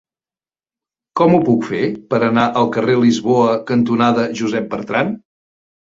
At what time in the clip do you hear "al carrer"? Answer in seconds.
2.63-2.97